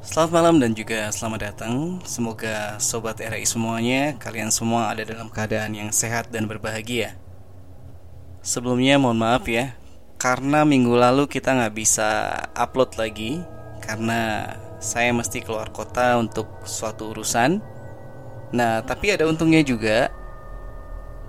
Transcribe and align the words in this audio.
Selamat 0.00 0.32
malam 0.32 0.56
dan 0.56 0.72
juga 0.72 1.12
selamat 1.12 1.40
datang. 1.52 2.00
Semoga 2.08 2.80
sobat 2.80 3.20
RI 3.20 3.44
semuanya, 3.44 4.16
kalian 4.16 4.48
semua 4.48 4.88
ada 4.88 5.04
dalam 5.04 5.28
keadaan 5.28 5.76
yang 5.76 5.92
sehat 5.92 6.32
dan 6.32 6.48
berbahagia. 6.48 7.20
Sebelumnya 8.40 8.96
mohon 8.96 9.20
maaf 9.20 9.44
ya, 9.44 9.76
karena 10.16 10.64
minggu 10.64 10.96
lalu 10.96 11.28
kita 11.28 11.52
nggak 11.52 11.76
bisa 11.76 12.32
upload 12.56 12.96
lagi 12.96 13.44
karena 13.84 14.48
saya 14.80 15.12
mesti 15.12 15.44
keluar 15.44 15.68
kota 15.68 16.16
untuk 16.16 16.48
suatu 16.64 17.12
urusan. 17.12 17.60
Nah, 18.56 18.80
tapi 18.80 19.12
ada 19.12 19.28
untungnya 19.28 19.60
juga 19.60 20.08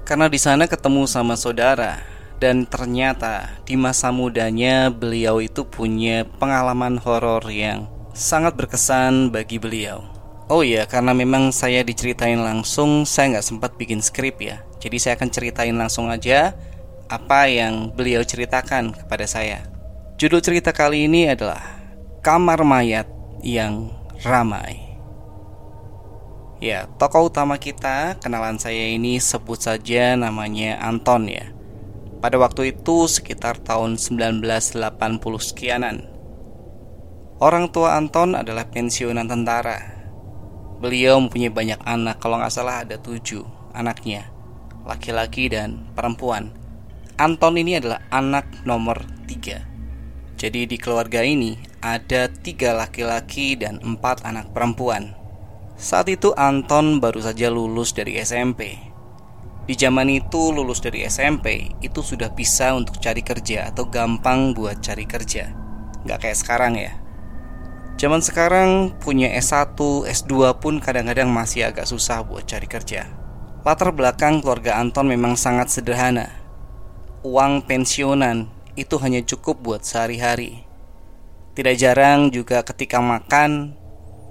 karena 0.08 0.32
di 0.32 0.40
sana 0.40 0.63
ketemu 0.63 1.12
sama 1.12 1.35
saudara 1.35 1.99
dan 2.40 2.63
ternyata 2.63 3.52
di 3.68 3.76
masa 3.76 4.16
mudanya 4.16 4.88
beliau 4.88 5.44
itu 5.44 5.68
punya 5.68 6.24
pengalaman 6.40 6.96
horor 7.04 7.44
yang 7.52 7.99
sangat 8.12 8.56
berkesan 8.60 9.32
bagi 9.32 9.58
beliau. 9.58 10.04
Oh 10.52 10.68
iya, 10.68 10.84
karena 10.84 11.16
memang 11.16 11.56
saya 11.56 11.80
diceritain 11.80 12.40
langsung, 12.40 13.08
saya 13.08 13.40
nggak 13.40 13.48
sempat 13.48 13.72
bikin 13.80 14.04
skrip 14.04 14.44
ya. 14.44 14.60
Jadi 14.84 14.98
saya 15.00 15.16
akan 15.16 15.30
ceritain 15.32 15.76
langsung 15.78 16.12
aja 16.12 16.52
apa 17.08 17.48
yang 17.48 17.92
beliau 17.92 18.24
ceritakan 18.24 18.92
kepada 18.92 19.24
saya. 19.28 19.64
Judul 20.20 20.44
cerita 20.44 20.76
kali 20.76 21.08
ini 21.08 21.32
adalah 21.32 21.64
Kamar 22.20 22.68
Mayat 22.68 23.08
yang 23.44 23.96
Ramai. 24.22 24.91
Ya, 26.62 26.85
tokoh 27.02 27.34
utama 27.34 27.57
kita, 27.57 28.22
kenalan 28.22 28.62
saya 28.62 28.91
ini 28.94 29.18
sebut 29.18 29.57
saja 29.66 30.13
namanya 30.13 30.78
Anton 30.78 31.26
ya. 31.26 31.50
Pada 32.22 32.38
waktu 32.38 32.78
itu 32.78 33.10
sekitar 33.10 33.57
tahun 33.66 33.98
1980 33.98 34.78
sekianan. 35.41 36.05
Orang 37.42 37.74
tua 37.74 37.98
Anton 37.98 38.38
adalah 38.38 38.70
pensiunan 38.70 39.26
tentara. 39.26 39.98
Beliau 40.78 41.18
mempunyai 41.18 41.50
banyak 41.50 41.82
anak, 41.82 42.22
kalau 42.22 42.38
nggak 42.38 42.54
salah 42.54 42.86
ada 42.86 43.02
tujuh 43.02 43.42
anaknya, 43.74 44.30
laki-laki 44.86 45.50
dan 45.50 45.90
perempuan. 45.98 46.54
Anton 47.18 47.58
ini 47.58 47.82
adalah 47.82 48.06
anak 48.14 48.46
nomor 48.62 49.02
tiga. 49.26 49.66
Jadi 50.38 50.70
di 50.70 50.78
keluarga 50.78 51.26
ini 51.26 51.58
ada 51.82 52.30
tiga 52.30 52.78
laki-laki 52.78 53.58
dan 53.58 53.82
empat 53.82 54.22
anak 54.22 54.54
perempuan. 54.54 55.18
Saat 55.82 56.14
itu 56.14 56.38
Anton 56.38 57.02
baru 57.02 57.26
saja 57.26 57.50
lulus 57.50 57.98
dari 57.98 58.22
SMP. 58.22 58.78
Di 59.66 59.74
zaman 59.74 60.14
itu 60.14 60.54
lulus 60.54 60.78
dari 60.78 61.10
SMP 61.10 61.74
itu 61.82 62.06
sudah 62.06 62.30
bisa 62.38 62.78
untuk 62.78 63.02
cari 63.02 63.26
kerja 63.26 63.74
atau 63.74 63.90
gampang 63.90 64.53
buat 64.53 64.78
cari 64.86 65.09
kerja. 65.09 65.50
Nggak 66.06 66.22
kayak 66.22 66.38
sekarang 66.38 66.78
ya. 66.78 67.00
Zaman 68.02 68.18
sekarang 68.18 68.97
punya 68.97 69.30
S1, 69.30 69.78
S2 70.09 70.57
pun 70.57 70.81
kadang-kadang 70.81 71.30
masih 71.30 71.69
agak 71.69 71.85
susah 71.85 72.25
buat 72.25 72.50
cari 72.50 72.66
kerja. 72.66 73.06
Latar 73.62 73.94
belakang 73.94 74.41
keluarga 74.41 74.81
Anton 74.81 75.06
memang 75.06 75.38
sangat 75.38 75.69
sederhana. 75.69 76.34
Uang 77.22 77.62
pensiunan 77.62 78.50
itu 78.74 78.97
hanya 78.97 79.22
cukup 79.22 79.62
buat 79.62 79.85
sehari-hari. 79.85 80.66
Tidak 81.53 81.78
jarang 81.78 82.34
juga 82.34 82.66
ketika 82.66 82.97
makan 82.97 83.78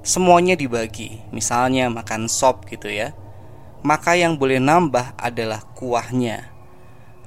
semuanya 0.02 0.58
dibagi. 0.58 1.22
Misalnya 1.30 1.86
makan 1.94 2.26
sop 2.26 2.66
gitu 2.66 2.90
ya. 2.90 3.14
Maka 3.86 4.18
yang 4.18 4.34
boleh 4.34 4.58
nambah 4.58 5.14
adalah 5.14 5.62
kuahnya. 5.78 6.50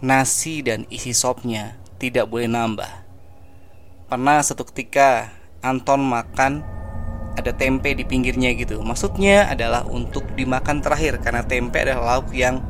Nasi 0.04 0.60
dan 0.60 0.84
isi 0.92 1.16
sopnya 1.16 1.80
tidak 2.04 2.28
boleh 2.28 2.52
nambah. 2.52 2.92
Pernah 4.12 4.44
satu 4.44 4.68
ketika 4.68 5.40
Anton 5.64 6.04
makan 6.04 6.62
ada 7.34 7.52
tempe 7.56 7.96
di 7.98 8.06
pinggirnya 8.06 8.54
gitu. 8.54 8.84
Maksudnya 8.84 9.50
adalah 9.50 9.88
untuk 9.90 10.28
dimakan 10.38 10.84
terakhir 10.84 11.24
karena 11.24 11.42
tempe 11.48 11.82
adalah 11.82 12.20
lauk 12.20 12.30
yang 12.36 12.62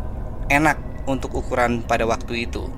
enak 0.47 0.79
untuk 1.09 1.35
ukuran 1.35 1.83
pada 1.83 2.07
waktu 2.07 2.47
itu. 2.47 2.69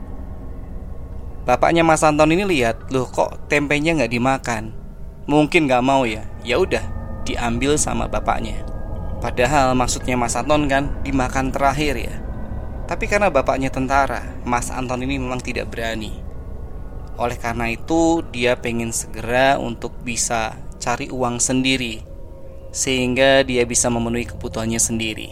Bapaknya 1.45 1.85
Mas 1.85 2.01
Anton 2.01 2.33
ini 2.33 2.41
lihat, 2.41 2.89
loh 2.89 3.05
kok 3.05 3.45
tempenya 3.45 3.93
nggak 3.93 4.09
dimakan? 4.09 4.73
Mungkin 5.29 5.69
nggak 5.69 5.85
mau 5.85 6.01
ya. 6.09 6.25
Ya 6.41 6.57
udah, 6.57 6.81
diambil 7.21 7.77
sama 7.77 8.09
bapaknya. 8.09 8.65
Padahal 9.21 9.77
maksudnya 9.77 10.17
Mas 10.17 10.33
Anton 10.33 10.65
kan 10.65 10.89
dimakan 11.05 11.53
terakhir 11.53 12.01
ya. 12.01 12.15
Tapi 12.89 13.05
karena 13.05 13.29
bapaknya 13.29 13.69
tentara, 13.69 14.25
Mas 14.41 14.73
Anton 14.73 15.05
ini 15.05 15.21
memang 15.21 15.37
tidak 15.37 15.69
berani. 15.69 16.24
Oleh 17.15 17.39
karena 17.39 17.71
itu, 17.71 18.23
dia 18.31 18.59
pengen 18.59 18.91
segera 18.91 19.55
untuk 19.55 19.95
bisa 20.03 20.59
cari 20.83 21.07
uang 21.07 21.39
sendiri, 21.39 22.03
sehingga 22.75 23.41
dia 23.47 23.63
bisa 23.63 23.87
memenuhi 23.87 24.27
kebutuhannya 24.27 24.79
sendiri. 24.79 25.31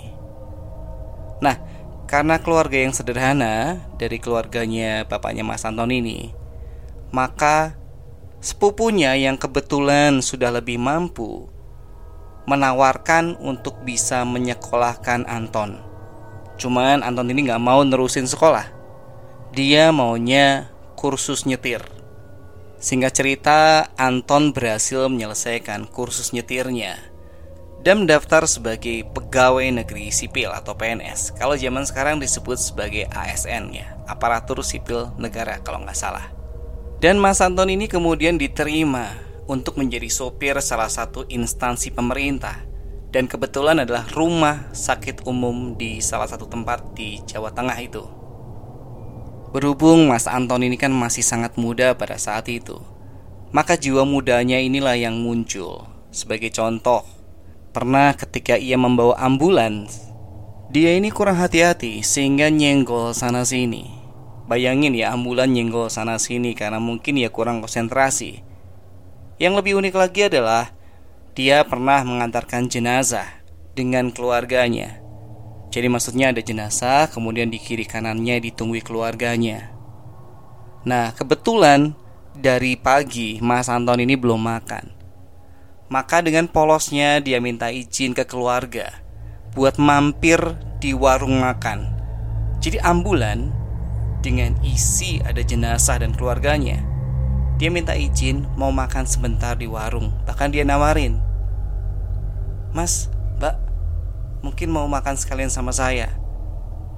Nah, 1.43 1.59
karena 2.07 2.39
keluarga 2.39 2.79
yang 2.79 2.95
sederhana 2.95 3.83
dari 3.99 4.15
keluarganya 4.15 5.03
bapaknya 5.03 5.43
Mas 5.43 5.67
Anton 5.67 5.91
ini, 5.91 6.31
maka 7.11 7.75
sepupunya 8.39 9.11
yang 9.19 9.35
kebetulan 9.35 10.23
sudah 10.23 10.55
lebih 10.55 10.79
mampu 10.79 11.51
menawarkan 12.47 13.39
untuk 13.39 13.83
bisa 13.83 14.23
menyekolahkan 14.23 15.27
Anton. 15.27 15.79
Cuman 16.59 17.03
Anton 17.03 17.31
ini 17.31 17.47
nggak 17.47 17.63
mau 17.63 17.83
nerusin 17.83 18.27
sekolah. 18.27 18.67
Dia 19.53 19.93
maunya 19.93 20.72
kursus 21.03 21.43
nyetir. 21.43 21.83
Singkat 22.79 23.11
cerita, 23.11 23.91
Anton 23.99 24.55
berhasil 24.55 25.11
menyelesaikan 25.11 25.91
kursus 25.91 26.31
nyetirnya 26.31 26.95
dan 27.83 28.07
mendaftar 28.07 28.47
sebagai 28.47 29.03
pegawai 29.11 29.67
negeri 29.83 30.15
sipil 30.15 30.47
atau 30.55 30.79
PNS. 30.79 31.35
Kalau 31.35 31.59
zaman 31.59 31.83
sekarang 31.83 32.23
disebut 32.23 32.55
sebagai 32.55 33.11
ASN 33.11 33.75
ya, 33.75 33.99
aparatur 34.07 34.63
sipil 34.63 35.11
negara 35.19 35.59
kalau 35.59 35.83
nggak 35.83 35.99
salah. 35.99 36.31
Dan 37.03 37.19
Mas 37.19 37.43
Anton 37.43 37.67
ini 37.67 37.91
kemudian 37.91 38.39
diterima 38.39 39.11
untuk 39.51 39.75
menjadi 39.75 40.07
sopir 40.07 40.55
salah 40.63 40.87
satu 40.87 41.27
instansi 41.27 41.91
pemerintah 41.91 42.63
dan 43.11 43.27
kebetulan 43.27 43.83
adalah 43.83 44.07
rumah 44.15 44.71
sakit 44.71 45.27
umum 45.27 45.75
di 45.75 45.99
salah 45.99 46.31
satu 46.31 46.47
tempat 46.47 46.95
di 46.95 47.19
Jawa 47.27 47.51
Tengah 47.51 47.75
itu. 47.83 48.22
Berhubung 49.53 50.09
Mas 50.09 50.25
Anton 50.25 50.65
ini 50.65 50.81
kan 50.81 50.89
masih 50.89 51.21
sangat 51.21 51.61
muda 51.61 51.93
pada 51.93 52.17
saat 52.17 52.49
itu 52.49 52.81
Maka 53.53 53.77
jiwa 53.77 54.01
mudanya 54.01 54.57
inilah 54.57 54.97
yang 54.97 55.21
muncul 55.21 55.85
Sebagai 56.09 56.49
contoh. 56.49 57.05
Pernah 57.69 58.17
ketika 58.17 58.57
ia 58.57 58.81
membawa 58.81 59.13
ambulans 59.21 60.09
Dia 60.73 60.97
ini 60.97 61.13
kurang 61.13 61.37
hati-hati 61.37 62.01
sehingga 62.01 62.49
nyenggol 62.49 63.13
sana 63.13 63.45
sini 63.45 63.93
Bayangin 64.49 64.97
ya 64.97 65.13
ambulan 65.13 65.53
nyenggol 65.53 65.93
sana 65.93 66.17
sini 66.17 66.57
karena 66.57 66.81
mungkin 66.81 67.15
ya 67.21 67.29
kurang 67.29 67.61
konsentrasi. 67.61 68.41
Yang 69.37 69.53
lebih 69.61 69.85
unik 69.85 69.95
lagi 69.95 70.21
adalah 70.33 70.73
Dia 71.37 71.61
pernah 71.61 72.01
mengantarkan 72.01 72.73
jenazah 72.73 73.29
dengan 73.77 74.09
keluarganya 74.09 75.02
jadi 75.73 75.89
maksudnya 75.89 76.29
ada 76.29 76.37
jenazah, 76.37 77.09
kemudian 77.09 77.49
di 77.49 77.57
kiri 77.57 77.89
kanannya 77.89 78.37
ditunggui 78.37 78.85
keluarganya. 78.85 79.73
Nah, 80.85 81.17
kebetulan 81.17 81.97
dari 82.37 82.77
pagi 82.77 83.41
Mas 83.41 83.73
Anton 83.73 83.97
ini 83.97 84.13
belum 84.13 84.37
makan. 84.37 84.93
Maka 85.89 86.21
dengan 86.21 86.45
polosnya 86.45 87.17
dia 87.25 87.41
minta 87.41 87.73
izin 87.73 88.13
ke 88.13 88.21
keluarga 88.21 89.01
buat 89.57 89.81
mampir 89.81 90.37
di 90.77 90.93
warung 90.93 91.41
makan. 91.41 91.89
Jadi 92.61 92.77
ambulan 92.77 93.49
dengan 94.21 94.53
isi 94.61 95.25
ada 95.25 95.41
jenazah 95.41 96.05
dan 96.05 96.13
keluarganya. 96.13 96.85
Dia 97.57 97.73
minta 97.73 97.97
izin 97.97 98.45
mau 98.61 98.69
makan 98.69 99.09
sebentar 99.09 99.57
di 99.57 99.65
warung. 99.65 100.13
Bahkan 100.29 100.53
dia 100.53 100.61
nawarin, 100.65 101.17
"Mas, 102.73 103.12
mungkin 104.43 104.69
mau 104.69 104.85
makan 104.85 105.15
sekalian 105.15 105.49
sama 105.49 105.71
saya. 105.71 106.11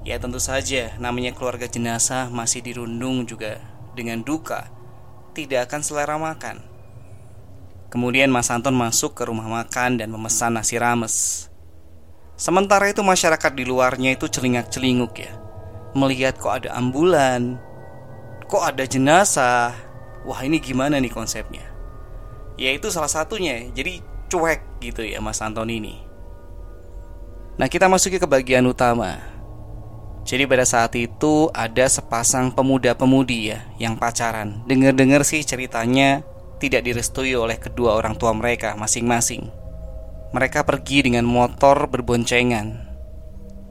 Ya 0.04 0.18
tentu 0.18 0.42
saja, 0.42 0.92
namanya 0.98 1.32
keluarga 1.32 1.70
jenazah 1.70 2.28
masih 2.30 2.60
dirundung 2.62 3.26
juga 3.26 3.58
dengan 3.96 4.20
duka, 4.20 4.68
tidak 5.32 5.70
akan 5.70 5.80
selera 5.82 6.18
makan. 6.18 6.62
Kemudian 7.88 8.28
Mas 8.28 8.50
Anton 8.50 8.74
masuk 8.74 9.14
ke 9.16 9.24
rumah 9.24 9.46
makan 9.46 10.02
dan 10.02 10.10
memesan 10.10 10.58
nasi 10.58 10.76
rames. 10.76 11.48
Sementara 12.36 12.92
itu 12.92 13.00
masyarakat 13.00 13.52
di 13.56 13.64
luarnya 13.64 14.12
itu 14.12 14.28
celingak-celinguk 14.28 15.14
ya. 15.16 15.32
Melihat 15.96 16.36
kok 16.36 16.60
ada 16.60 16.76
ambulan 16.76 17.56
Kok 18.46 18.62
ada 18.62 18.86
jenazah. 18.86 19.74
Wah 20.22 20.40
ini 20.46 20.62
gimana 20.62 21.02
nih 21.02 21.10
konsepnya? 21.10 21.66
Ya 22.54 22.70
itu 22.70 22.94
salah 22.94 23.10
satunya. 23.10 23.66
Jadi 23.74 23.98
cuek 24.30 24.78
gitu 24.78 25.02
ya 25.02 25.18
Mas 25.18 25.42
Anton 25.42 25.66
ini 25.66 26.05
Nah 27.56 27.66
kita 27.72 27.88
masuki 27.88 28.20
ke 28.20 28.28
bagian 28.28 28.68
utama 28.68 29.16
Jadi 30.28 30.44
pada 30.44 30.68
saat 30.68 30.92
itu 30.92 31.48
ada 31.56 31.88
sepasang 31.88 32.52
pemuda-pemudi 32.52 33.56
ya 33.56 33.64
Yang 33.80 33.94
pacaran 33.96 34.60
Dengar-dengar 34.68 35.24
sih 35.24 35.40
ceritanya 35.40 36.20
tidak 36.56 36.88
direstui 36.88 37.36
oleh 37.36 37.60
kedua 37.60 37.96
orang 37.96 38.16
tua 38.16 38.32
mereka 38.32 38.74
masing-masing. 38.76 39.48
Mereka 40.32 40.66
pergi 40.66 41.06
dengan 41.06 41.24
motor 41.24 41.88
berboncengan, 41.88 42.82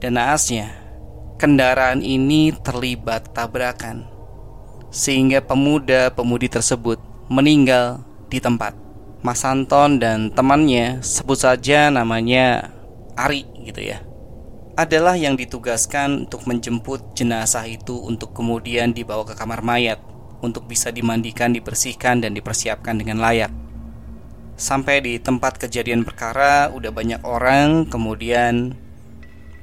dan 0.00 0.12
naasnya 0.16 0.72
kendaraan 1.36 2.00
ini 2.00 2.54
terlibat 2.64 3.30
tabrakan, 3.36 4.08
sehingga 4.88 5.44
pemuda-pemudi 5.44 6.48
tersebut 6.48 6.98
meninggal 7.28 8.02
di 8.32 8.40
tempat. 8.40 8.74
Mas 9.20 9.42
Anton 9.42 9.98
dan 9.98 10.30
temannya, 10.30 11.02
sebut 11.02 11.42
saja 11.42 11.90
namanya 11.90 12.70
Ari 13.16 13.48
gitu 13.64 13.80
ya 13.80 14.04
adalah 14.76 15.16
yang 15.16 15.40
ditugaskan 15.40 16.28
untuk 16.28 16.44
menjemput 16.44 17.16
jenazah 17.16 17.64
itu 17.64 17.96
untuk 17.96 18.36
kemudian 18.36 18.92
dibawa 18.92 19.24
ke 19.24 19.32
kamar 19.32 19.64
mayat 19.64 19.96
untuk 20.44 20.68
bisa 20.68 20.92
dimandikan, 20.92 21.56
dibersihkan, 21.56 22.20
dan 22.20 22.36
dipersiapkan 22.36 23.00
dengan 23.00 23.24
layak. 23.24 23.48
Sampai 24.60 25.00
di 25.00 25.16
tempat 25.16 25.56
kejadian 25.56 26.04
perkara, 26.04 26.68
udah 26.68 26.92
banyak 26.92 27.24
orang, 27.24 27.88
kemudian 27.88 28.76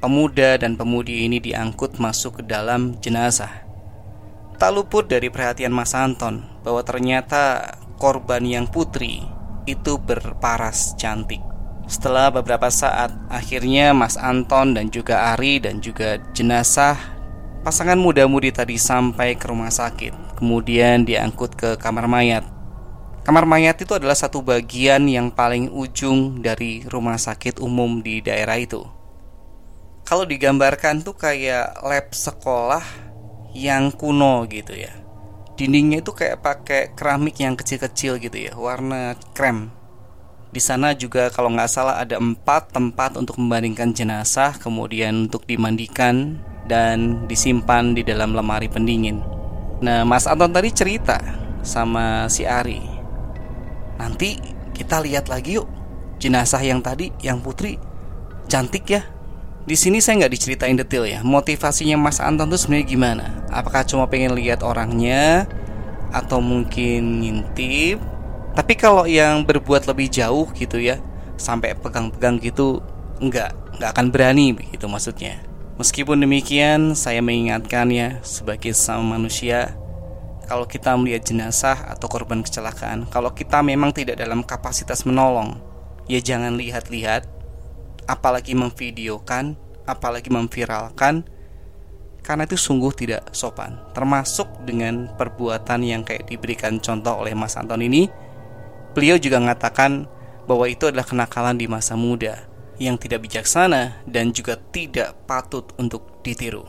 pemuda 0.02 0.58
dan 0.58 0.74
pemudi 0.82 1.30
ini 1.30 1.38
diangkut 1.38 2.02
masuk 2.02 2.42
ke 2.42 2.44
dalam 2.50 2.98
jenazah. 2.98 3.66
Tak 4.58 4.72
luput 4.74 5.06
dari 5.06 5.30
perhatian 5.30 5.74
Mas 5.74 5.94
Anton 5.94 6.42
bahwa 6.66 6.82
ternyata 6.82 7.78
korban 8.02 8.42
yang 8.46 8.66
putri 8.66 9.22
itu 9.70 10.02
berparas 10.02 10.98
cantik. 10.98 11.53
Setelah 11.84 12.32
beberapa 12.32 12.72
saat, 12.72 13.12
akhirnya 13.28 13.92
Mas 13.92 14.16
Anton 14.16 14.74
dan 14.74 14.88
juga 14.88 15.36
Ari 15.36 15.60
dan 15.60 15.84
juga 15.84 16.16
jenazah 16.32 16.96
pasangan 17.64 18.00
muda-mudi 18.00 18.56
tadi 18.56 18.80
sampai 18.80 19.36
ke 19.36 19.52
rumah 19.52 19.72
sakit. 19.72 20.40
Kemudian 20.40 21.04
diangkut 21.04 21.56
ke 21.56 21.76
kamar 21.80 22.08
mayat. 22.08 22.44
Kamar 23.24 23.48
mayat 23.48 23.80
itu 23.80 23.96
adalah 23.96 24.20
satu 24.20 24.44
bagian 24.44 25.08
yang 25.08 25.32
paling 25.32 25.72
ujung 25.72 26.44
dari 26.44 26.84
rumah 26.84 27.16
sakit 27.16 27.64
umum 27.64 28.04
di 28.04 28.20
daerah 28.20 28.60
itu. 28.60 28.84
Kalau 30.04 30.28
digambarkan 30.28 31.00
tuh 31.08 31.16
kayak 31.16 31.80
lab 31.80 32.12
sekolah 32.12 32.84
yang 33.56 33.96
kuno 33.96 34.44
gitu 34.52 34.76
ya. 34.76 34.92
Dindingnya 35.56 36.04
itu 36.04 36.12
kayak 36.12 36.44
pakai 36.44 36.82
keramik 36.92 37.40
yang 37.40 37.56
kecil-kecil 37.56 38.20
gitu 38.20 38.52
ya, 38.52 38.54
warna 38.60 39.16
krem. 39.32 39.72
Di 40.54 40.62
sana 40.62 40.94
juga 40.94 41.34
kalau 41.34 41.50
nggak 41.50 41.66
salah 41.66 41.98
ada 41.98 42.22
empat 42.22 42.70
tempat 42.70 43.18
untuk 43.18 43.42
membandingkan 43.42 43.90
jenazah, 43.90 44.54
kemudian 44.62 45.26
untuk 45.26 45.50
dimandikan 45.50 46.38
dan 46.70 47.26
disimpan 47.26 47.98
di 47.98 48.06
dalam 48.06 48.38
lemari 48.38 48.70
pendingin. 48.70 49.18
Nah, 49.82 50.06
Mas 50.06 50.30
Anton 50.30 50.54
tadi 50.54 50.70
cerita 50.70 51.18
sama 51.66 52.30
si 52.30 52.46
Ari. 52.46 52.78
Nanti 53.98 54.38
kita 54.78 55.02
lihat 55.02 55.26
lagi 55.26 55.58
yuk 55.58 55.66
jenazah 56.22 56.62
yang 56.62 56.86
tadi, 56.86 57.10
yang 57.26 57.42
putri, 57.42 57.82
cantik 58.46 58.86
ya. 58.86 59.02
Di 59.66 59.74
sini 59.74 60.06
saya 60.06 60.22
nggak 60.22 60.34
diceritain 60.38 60.78
detail 60.78 61.10
ya. 61.10 61.20
Motivasinya 61.26 61.98
Mas 61.98 62.22
Anton 62.22 62.54
tuh 62.54 62.62
sebenarnya 62.62 62.86
gimana? 62.86 63.26
Apakah 63.50 63.82
cuma 63.90 64.06
pengen 64.06 64.38
lihat 64.38 64.62
orangnya, 64.62 65.50
atau 66.14 66.38
mungkin 66.38 67.26
ngintip, 67.26 67.98
tapi 68.54 68.78
kalau 68.78 69.10
yang 69.10 69.42
berbuat 69.46 69.90
lebih 69.90 70.10
jauh 70.14 70.50
gitu 70.54 70.78
ya, 70.78 71.02
sampai 71.38 71.74
pegang-pegang 71.74 72.38
gitu, 72.38 72.80
enggak, 73.18 73.54
enggak 73.76 73.90
akan 73.98 74.08
berani 74.14 74.54
begitu 74.54 74.86
maksudnya. 74.86 75.42
Meskipun 75.82 76.22
demikian, 76.22 76.94
saya 76.94 77.18
mengingatkan 77.26 77.90
ya 77.90 78.22
sebagai 78.22 78.78
sama 78.78 79.18
manusia, 79.18 79.74
kalau 80.46 80.70
kita 80.70 80.94
melihat 80.94 81.26
jenazah 81.26 81.90
atau 81.90 82.06
korban 82.06 82.46
kecelakaan, 82.46 83.10
kalau 83.10 83.34
kita 83.34 83.66
memang 83.66 83.90
tidak 83.90 84.22
dalam 84.22 84.46
kapasitas 84.46 85.02
menolong, 85.02 85.58
ya 86.06 86.22
jangan 86.22 86.54
lihat-lihat, 86.62 87.26
apalagi 88.06 88.54
memvideokan, 88.54 89.58
apalagi 89.90 90.30
memviralkan, 90.30 91.26
karena 92.22 92.46
itu 92.46 92.56
sungguh 92.56 92.94
tidak 92.94 93.34
sopan. 93.34 93.82
Termasuk 93.98 94.48
dengan 94.64 95.10
perbuatan 95.18 95.82
yang 95.82 96.06
kayak 96.06 96.30
diberikan 96.30 96.78
contoh 96.78 97.20
oleh 97.20 97.34
Mas 97.34 97.58
Anton 97.58 97.82
ini, 97.82 98.08
Beliau 98.94 99.18
juga 99.18 99.42
mengatakan 99.42 100.06
bahwa 100.46 100.70
itu 100.70 100.86
adalah 100.86 101.06
kenakalan 101.06 101.58
di 101.58 101.66
masa 101.66 101.98
muda 101.98 102.46
yang 102.78 102.98
tidak 102.98 103.26
bijaksana 103.26 104.06
dan 104.06 104.30
juga 104.30 104.58
tidak 104.70 105.18
patut 105.26 105.74
untuk 105.82 106.22
ditiru. 106.22 106.66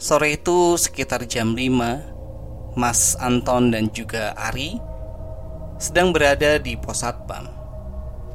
Sore 0.00 0.36
itu 0.36 0.76
sekitar 0.76 1.24
jam 1.28 1.56
5, 1.56 2.76
Mas 2.76 3.16
Anton 3.20 3.72
dan 3.72 3.88
juga 3.92 4.36
Ari 4.36 4.80
sedang 5.80 6.12
berada 6.12 6.60
di 6.60 6.76
pos 6.76 7.00
satpam. 7.00 7.48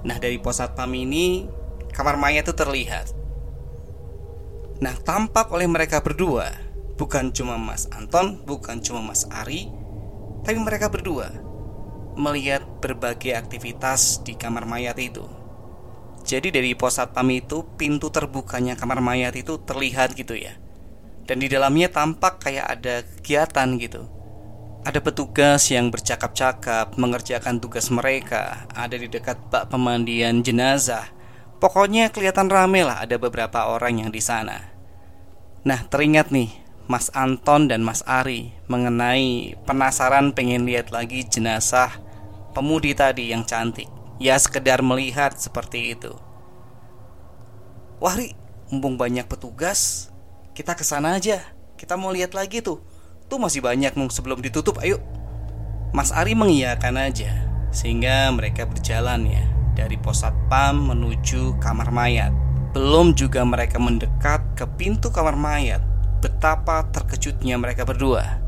Nah, 0.06 0.18
dari 0.18 0.42
pos 0.42 0.58
satpam 0.58 0.90
ini 0.94 1.46
kamar 1.94 2.18
mayat 2.18 2.50
itu 2.50 2.54
terlihat. 2.58 3.14
Nah, 4.82 4.98
tampak 5.06 5.54
oleh 5.54 5.70
mereka 5.70 6.02
berdua, 6.02 6.50
bukan 6.98 7.30
cuma 7.34 7.58
Mas 7.62 7.86
Anton, 7.94 8.42
bukan 8.46 8.82
cuma 8.82 9.02
Mas 9.02 9.26
Ari, 9.30 9.70
tapi 10.42 10.58
mereka 10.62 10.90
berdua 10.90 11.45
melihat 12.16 12.64
berbagai 12.80 13.36
aktivitas 13.36 14.24
di 14.24 14.36
kamar 14.40 14.64
mayat 14.64 14.96
itu. 15.00 15.24
Jadi 16.26 16.50
dari 16.50 16.74
pos 16.74 16.98
satpam 16.98 17.30
itu 17.30 17.62
pintu 17.78 18.10
terbukanya 18.10 18.74
kamar 18.74 18.98
mayat 18.98 19.38
itu 19.38 19.62
terlihat 19.62 20.18
gitu 20.18 20.34
ya. 20.34 20.58
Dan 21.30 21.38
di 21.38 21.46
dalamnya 21.46 21.94
tampak 21.94 22.42
kayak 22.42 22.66
ada 22.66 23.06
kegiatan 23.06 23.70
gitu. 23.78 24.10
Ada 24.86 25.02
petugas 25.02 25.70
yang 25.70 25.90
bercakap-cakap 25.90 26.98
mengerjakan 26.98 27.58
tugas 27.58 27.90
mereka, 27.90 28.70
ada 28.74 28.94
di 28.94 29.10
dekat 29.10 29.38
bak 29.50 29.70
pemandian 29.70 30.46
jenazah. 30.46 31.10
Pokoknya 31.58 32.14
kelihatan 32.14 32.50
rame 32.50 32.86
lah 32.86 33.02
ada 33.02 33.18
beberapa 33.18 33.66
orang 33.70 34.06
yang 34.06 34.12
di 34.14 34.22
sana. 34.22 34.74
Nah, 35.66 35.82
teringat 35.90 36.30
nih 36.30 36.54
Mas 36.86 37.10
Anton 37.18 37.66
dan 37.66 37.82
Mas 37.82 38.06
Ari 38.06 38.54
mengenai 38.70 39.58
penasaran 39.66 40.38
pengen 40.38 40.70
lihat 40.70 40.94
lagi 40.94 41.26
jenazah 41.26 42.05
pemudi 42.56 42.96
tadi 42.96 43.36
yang 43.36 43.44
cantik. 43.44 43.92
Ya 44.16 44.40
sekedar 44.40 44.80
melihat 44.80 45.36
seperti 45.36 45.92
itu. 45.92 46.16
Wahri, 48.00 48.32
mumpung 48.72 48.96
banyak 48.96 49.28
petugas, 49.28 50.08
kita 50.56 50.72
ke 50.72 50.88
sana 50.88 51.20
aja. 51.20 51.44
Kita 51.76 52.00
mau 52.00 52.16
lihat 52.16 52.32
lagi 52.32 52.64
tuh. 52.64 52.80
Tuh 53.28 53.36
masih 53.36 53.60
banyak 53.60 54.00
nung 54.00 54.08
sebelum 54.08 54.40
ditutup. 54.40 54.80
Ayo. 54.80 55.04
Mas 55.92 56.16
Ari 56.16 56.36
mengiyakan 56.36 56.96
aja 56.96 57.32
sehingga 57.76 58.32
mereka 58.32 58.64
berjalan 58.64 59.28
ya 59.28 59.44
dari 59.76 60.00
pos 60.00 60.24
satpam 60.24 60.96
menuju 60.96 61.60
kamar 61.60 61.92
mayat. 61.92 62.32
Belum 62.72 63.12
juga 63.16 63.44
mereka 63.44 63.80
mendekat 63.80 64.44
ke 64.56 64.64
pintu 64.80 65.12
kamar 65.12 65.36
mayat. 65.36 65.84
Betapa 66.24 66.88
terkejutnya 66.92 67.60
mereka 67.60 67.84
berdua 67.84 68.40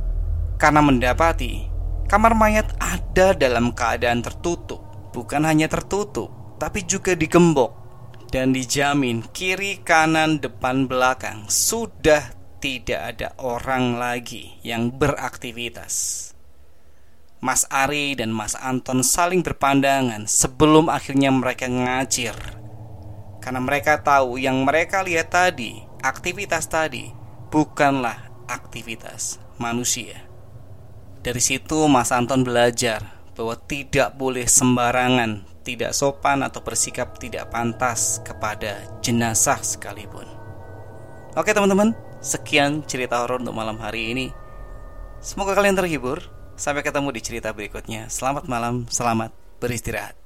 karena 0.57 0.81
mendapati 0.81 1.76
Kamar 2.07 2.31
mayat 2.39 2.71
ada 2.79 3.35
dalam 3.35 3.75
keadaan 3.75 4.23
tertutup, 4.23 4.79
bukan 5.11 5.43
hanya 5.43 5.67
tertutup, 5.67 6.55
tapi 6.55 6.87
juga 6.87 7.19
digembok 7.19 7.75
dan 8.31 8.55
dijamin 8.55 9.27
kiri, 9.35 9.83
kanan, 9.83 10.39
depan, 10.39 10.87
belakang 10.87 11.51
sudah 11.51 12.31
tidak 12.63 12.99
ada 13.11 13.35
orang 13.43 13.99
lagi 13.99 14.55
yang 14.63 14.87
beraktivitas. 14.87 16.31
Mas 17.43 17.67
Ari 17.67 18.15
dan 18.15 18.31
Mas 18.31 18.55
Anton 18.55 19.03
saling 19.03 19.43
berpandangan 19.43 20.31
sebelum 20.31 20.87
akhirnya 20.87 21.35
mereka 21.35 21.67
ngacir. 21.67 22.33
Karena 23.43 23.59
mereka 23.59 23.99
tahu 23.99 24.39
yang 24.39 24.63
mereka 24.63 25.03
lihat 25.03 25.35
tadi, 25.35 25.75
aktivitas 25.99 26.71
tadi, 26.71 27.11
bukanlah 27.51 28.47
aktivitas 28.47 29.43
manusia. 29.59 30.23
Dari 31.21 31.41
situ 31.41 31.85
Mas 31.89 32.13
Anton 32.13 32.45
belajar 32.45 33.03
bahwa 33.37 33.53
tidak 33.69 34.17
boleh 34.17 34.49
sembarangan, 34.49 35.45
tidak 35.61 35.93
sopan 35.93 36.41
atau 36.41 36.63
bersikap 36.63 37.17
tidak 37.21 37.51
pantas 37.53 38.23
kepada 38.25 38.81
jenazah 39.03 39.61
sekalipun. 39.61 40.25
Oke 41.37 41.53
teman-teman, 41.53 41.93
sekian 42.17 42.81
cerita 42.89 43.21
horor 43.21 43.43
untuk 43.43 43.53
malam 43.53 43.77
hari 43.77 44.09
ini. 44.13 44.27
Semoga 45.21 45.53
kalian 45.53 45.77
terhibur. 45.77 46.21
Sampai 46.57 46.81
ketemu 46.81 47.13
di 47.13 47.21
cerita 47.21 47.53
berikutnya. 47.53 48.09
Selamat 48.09 48.49
malam, 48.49 48.89
selamat 48.89 49.29
beristirahat. 49.61 50.17